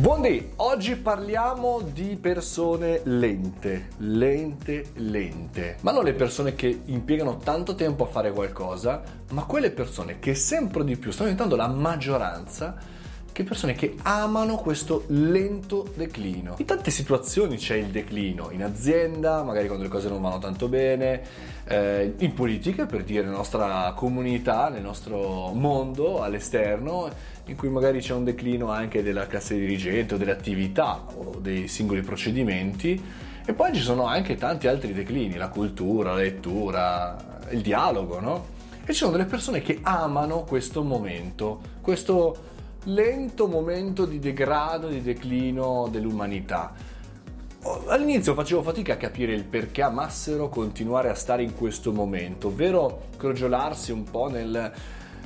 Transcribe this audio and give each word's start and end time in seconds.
Buondì, 0.00 0.52
oggi 0.56 0.96
parliamo 0.96 1.82
di 1.82 2.16
persone 2.18 3.02
lente, 3.04 3.88
lente, 3.98 4.92
lente. 4.94 5.76
Ma 5.82 5.92
non 5.92 6.04
le 6.04 6.14
persone 6.14 6.54
che 6.54 6.80
impiegano 6.86 7.36
tanto 7.36 7.74
tempo 7.74 8.04
a 8.04 8.06
fare 8.06 8.32
qualcosa, 8.32 9.02
ma 9.32 9.44
quelle 9.44 9.70
persone 9.70 10.18
che 10.18 10.34
sempre 10.34 10.84
di 10.84 10.96
più 10.96 11.10
stanno 11.10 11.28
diventando 11.28 11.54
la 11.54 11.68
maggioranza 11.68 12.78
che 13.40 13.44
persone 13.44 13.72
che 13.72 13.94
amano 14.02 14.56
questo 14.56 15.04
lento 15.08 15.90
declino. 15.94 16.56
In 16.58 16.66
tante 16.66 16.90
situazioni 16.90 17.56
c'è 17.56 17.76
il 17.76 17.86
declino, 17.86 18.50
in 18.50 18.62
azienda, 18.62 19.42
magari 19.42 19.66
quando 19.66 19.84
le 19.84 19.90
cose 19.90 20.08
non 20.08 20.20
vanno 20.20 20.38
tanto 20.38 20.68
bene, 20.68 21.22
eh, 21.64 22.14
in 22.18 22.34
politica, 22.34 22.86
per 22.86 23.02
dire, 23.02 23.22
nella 23.22 23.36
nostra 23.36 23.92
comunità, 23.96 24.68
nel 24.68 24.82
nostro 24.82 25.52
mondo 25.54 26.22
all'esterno, 26.22 27.08
in 27.46 27.56
cui 27.56 27.68
magari 27.70 28.00
c'è 28.00 28.12
un 28.12 28.24
declino 28.24 28.70
anche 28.70 29.02
della 29.02 29.26
classe 29.26 29.56
dirigente 29.56 30.14
o 30.14 30.18
delle 30.18 30.32
attività 30.32 31.06
o 31.14 31.38
dei 31.40 31.66
singoli 31.66 32.02
procedimenti. 32.02 33.02
E 33.44 33.52
poi 33.54 33.72
ci 33.74 33.80
sono 33.80 34.04
anche 34.04 34.36
tanti 34.36 34.68
altri 34.68 34.92
declini, 34.92 35.36
la 35.36 35.48
cultura, 35.48 36.10
la 36.10 36.20
lettura, 36.20 37.16
il 37.50 37.62
dialogo, 37.62 38.20
no? 38.20 38.58
E 38.84 38.92
ci 38.92 38.98
sono 38.98 39.12
delle 39.12 39.24
persone 39.24 39.62
che 39.62 39.78
amano 39.82 40.44
questo 40.44 40.82
momento, 40.82 41.60
questo 41.80 42.48
lento 42.84 43.46
momento 43.46 44.04
di 44.04 44.18
degrado, 44.18 44.88
di 44.88 45.02
declino 45.02 45.88
dell'umanità. 45.90 46.72
All'inizio 47.88 48.32
facevo 48.34 48.62
fatica 48.62 48.94
a 48.94 48.96
capire 48.96 49.34
il 49.34 49.44
perché 49.44 49.82
amassero 49.82 50.48
continuare 50.48 51.10
a 51.10 51.14
stare 51.14 51.42
in 51.42 51.54
questo 51.54 51.92
momento, 51.92 52.48
ovvero 52.48 53.08
crogiolarsi 53.18 53.92
un 53.92 54.04
po' 54.04 54.28
nel 54.28 54.72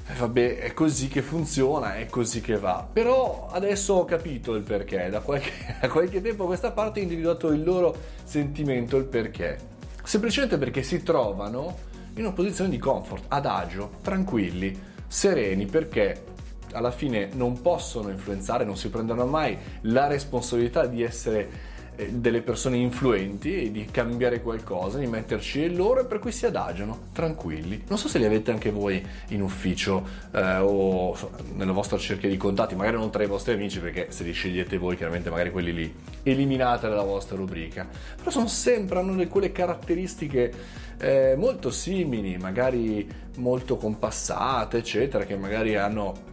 eh, 0.07 0.15
vabbè, 0.19 0.59
è 0.59 0.75
così 0.75 1.09
che 1.09 1.23
funziona, 1.23 1.97
è 1.97 2.07
così 2.07 2.41
che 2.41 2.59
va. 2.59 2.87
Però 2.93 3.49
adesso 3.51 3.95
ho 3.95 4.05
capito 4.05 4.55
il 4.55 4.63
perché, 4.63 5.09
da 5.09 5.21
qualche, 5.21 5.51
da 5.81 5.89
qualche 5.89 6.21
tempo 6.21 6.45
a 6.45 6.47
questa 6.47 6.73
parte 6.73 7.01
ho 7.01 7.03
individuato 7.03 7.49
il 7.49 7.63
loro 7.63 7.97
sentimento, 8.25 8.97
il 8.97 9.05
perché. 9.05 9.73
Semplicemente 10.03 10.59
perché 10.59 10.83
si 10.83 11.03
trovano 11.03 11.93
in 12.17 12.25
una 12.25 12.33
posizione 12.33 12.69
di 12.69 12.79
comfort, 12.79 13.25
adagio, 13.29 13.93
tranquilli, 14.03 14.79
sereni, 15.07 15.65
perché 15.65 16.33
alla 16.75 16.91
fine 16.91 17.31
non 17.33 17.61
possono 17.61 18.11
influenzare, 18.11 18.65
non 18.65 18.77
si 18.77 18.91
prendono 18.91 19.25
mai 19.27 19.57
la 19.83 20.07
responsabilità 20.07 20.87
di 20.87 21.03
essere 21.03 21.73
eh, 21.97 22.11
delle 22.11 22.43
persone 22.43 22.77
influenti 22.77 23.67
e 23.67 23.71
di 23.71 23.85
cambiare 23.85 24.43
qualcosa, 24.43 24.99
di 24.99 25.07
metterci 25.07 25.73
loro 25.73 26.01
e 26.01 26.05
per 26.07 26.19
cui 26.19 26.33
si 26.33 26.45
adagiano, 26.45 27.05
tranquilli. 27.13 27.85
Non 27.87 27.99
so 27.99 28.09
se 28.09 28.19
li 28.19 28.25
avete 28.25 28.51
anche 28.51 28.73
voi 28.73 29.05
in 29.29 29.41
ufficio 29.41 30.05
eh, 30.33 30.57
o 30.59 31.17
nella 31.55 31.71
vostra 31.71 31.97
cerchia 31.97 32.29
di 32.29 32.37
contatti, 32.37 32.75
magari 32.75 32.97
non 32.97 33.11
tra 33.11 33.23
i 33.23 33.29
vostri 33.29 33.53
amici 33.53 33.79
perché 33.79 34.11
se 34.11 34.25
li 34.25 34.33
scegliete 34.33 34.77
voi 34.77 34.97
chiaramente 34.97 35.31
magari 35.31 35.53
quelli 35.53 35.73
lì 35.73 35.95
eliminate 36.25 36.89
dalla 36.89 37.05
vostra 37.05 37.37
rubrica, 37.37 37.87
però 38.17 38.31
sono 38.31 38.49
sempre, 38.49 38.99
hanno 38.99 39.25
quelle 39.29 39.53
caratteristiche 39.53 40.53
eh, 40.99 41.35
molto 41.37 41.71
simili, 41.71 42.37
magari 42.39 43.09
molto 43.37 43.77
compassate, 43.77 44.79
eccetera, 44.79 45.25
che 45.25 45.37
magari 45.37 45.77
hanno 45.77 46.33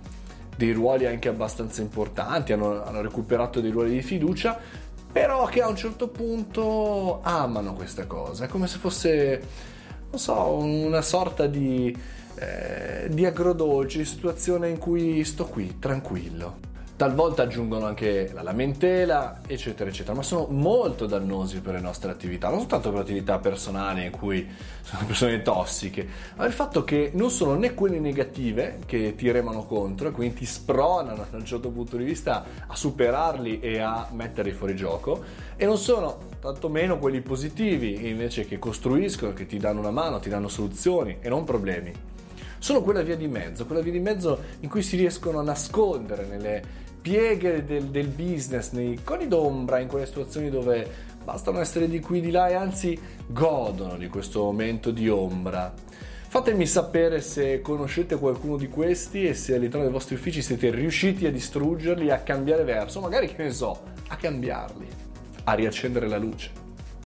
dei 0.62 0.74
ruoli 0.74 1.08
anche 1.08 1.28
abbastanza 1.28 1.82
importanti, 1.82 2.54
hanno, 2.54 2.84
hanno 2.84 3.02
recuperato 3.02 3.60
dei 3.62 3.72
ruoli 3.72 3.94
di 3.94 4.02
fiducia, 4.04 4.60
però 5.12 5.46
che 5.46 5.62
a 5.62 5.68
un 5.68 5.76
certo 5.76 6.08
punto 6.08 7.20
amano 7.24 7.74
questa 7.74 8.06
cosa, 8.06 8.46
è 8.46 8.48
come 8.48 8.68
se 8.68 8.78
fosse, 8.78 9.42
non 10.12 10.20
so, 10.20 10.54
una 10.54 11.02
sorta 11.02 11.48
di, 11.48 11.96
eh, 12.36 13.10
di 13.10 13.26
agrodolce, 13.26 14.06
situazione 14.06 14.70
in 14.70 14.78
cui 14.78 15.24
sto 15.24 15.46
qui, 15.46 15.80
tranquillo. 15.80 16.70
Talvolta 17.02 17.42
aggiungono 17.42 17.88
anche 17.88 18.30
la 18.32 18.44
lamentela, 18.44 19.40
eccetera, 19.48 19.90
eccetera, 19.90 20.14
ma 20.14 20.22
sono 20.22 20.46
molto 20.52 21.08
dannosi 21.08 21.60
per 21.60 21.74
le 21.74 21.80
nostre 21.80 22.12
attività, 22.12 22.48
non 22.50 22.60
soltanto 22.60 22.92
per 22.92 23.00
attività 23.00 23.40
personali 23.40 24.06
in 24.06 24.12
cui 24.12 24.48
sono 24.84 25.08
persone 25.08 25.42
tossiche, 25.42 26.08
ma 26.36 26.46
il 26.46 26.54
fatto 26.54 26.84
che 26.84 27.10
non 27.16 27.32
sono 27.32 27.56
né 27.56 27.74
quelle 27.74 28.00
negative 28.00 28.82
che 28.86 29.16
ti 29.16 29.32
remano 29.32 29.66
contro 29.66 30.10
e 30.10 30.12
quindi 30.12 30.36
ti 30.36 30.46
spronano 30.46 31.26
da 31.28 31.38
un 31.38 31.44
certo 31.44 31.72
punto 31.72 31.98
di 31.98 32.04
vista 32.04 32.46
a 32.68 32.76
superarli 32.76 33.60
e 33.62 33.80
a 33.80 34.08
metterli 34.12 34.52
fuori 34.52 34.76
gioco, 34.76 35.24
e 35.56 35.66
non 35.66 35.80
sono 35.80 36.20
tantomeno 36.40 37.00
quelli 37.00 37.22
positivi 37.22 38.10
invece 38.10 38.46
che 38.46 38.60
costruiscono, 38.60 39.34
che 39.34 39.48
ti 39.48 39.58
danno 39.58 39.80
una 39.80 39.90
mano, 39.90 40.20
ti 40.20 40.30
danno 40.30 40.50
soluzioni 40.50 41.18
e 41.20 41.30
non 41.30 41.46
problemi. 41.46 41.92
Sono 42.60 42.84
quella 42.84 43.02
via 43.02 43.16
di 43.16 43.28
mezzo, 43.28 43.66
quella 43.66 43.82
via 43.82 43.92
di 43.92 44.00
mezzo 44.00 44.40
in 44.60 44.70
cui 44.70 44.84
si 44.84 44.96
riescono 44.96 45.40
a 45.40 45.42
nascondere 45.42 46.28
nelle 46.28 46.81
pieghe 47.02 47.66
del, 47.66 47.86
del 47.86 48.08
business, 48.08 48.72
nei 48.72 49.00
coni 49.04 49.28
d'ombra, 49.28 49.80
in 49.80 49.88
quelle 49.88 50.06
situazioni 50.06 50.50
dove 50.50 51.10
bastano 51.24 51.60
essere 51.60 51.88
di 51.88 52.00
qui 52.00 52.22
di 52.22 52.32
là 52.32 52.48
e 52.48 52.54
anzi 52.54 53.00
godono 53.28 53.98
di 53.98 54.08
questo 54.08 54.44
momento 54.44 54.92
di 54.92 55.10
ombra. 55.10 55.74
Fatemi 56.28 56.66
sapere 56.66 57.20
se 57.20 57.60
conoscete 57.62 58.16
qualcuno 58.18 58.56
di 58.56 58.70
questi 58.70 59.26
e 59.26 59.34
se 59.34 59.56
all'interno 59.56 59.84
dei 59.84 59.92
vostri 59.92 60.16
uffici 60.16 60.42
siete 60.42 60.70
riusciti 60.70 61.26
a 61.26 61.32
distruggerli, 61.32 62.10
a 62.10 62.20
cambiare 62.20 62.64
verso, 62.64 63.02
magari 63.02 63.28
che 63.28 63.44
ne 63.44 63.52
so, 63.52 63.82
a 64.08 64.16
cambiarli, 64.16 64.88
a 65.44 65.54
riaccendere 65.54 66.08
la 66.08 66.18
luce. 66.18 66.61